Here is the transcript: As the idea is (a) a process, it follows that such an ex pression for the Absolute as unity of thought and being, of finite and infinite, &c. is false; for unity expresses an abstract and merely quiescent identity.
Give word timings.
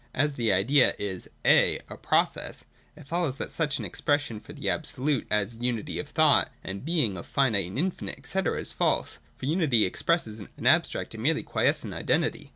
As 0.15 0.33
the 0.33 0.51
idea 0.51 0.95
is 0.97 1.29
(a) 1.45 1.77
a 1.87 1.95
process, 1.95 2.65
it 2.97 3.07
follows 3.07 3.35
that 3.35 3.51
such 3.51 3.77
an 3.77 3.85
ex 3.85 4.01
pression 4.01 4.39
for 4.39 4.51
the 4.51 4.67
Absolute 4.67 5.27
as 5.29 5.57
unity 5.57 5.99
of 5.99 6.09
thought 6.09 6.51
and 6.63 6.83
being, 6.83 7.17
of 7.17 7.27
finite 7.27 7.67
and 7.67 7.77
infinite, 7.77 8.25
&c. 8.25 8.39
is 8.39 8.71
false; 8.71 9.19
for 9.35 9.45
unity 9.45 9.85
expresses 9.85 10.39
an 10.39 10.65
abstract 10.65 11.13
and 11.13 11.21
merely 11.21 11.43
quiescent 11.43 11.93
identity. 11.93 12.49